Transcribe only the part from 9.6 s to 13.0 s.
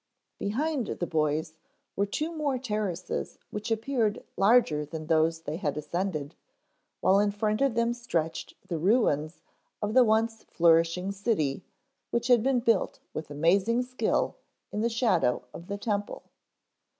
of the once flourishing city which had been built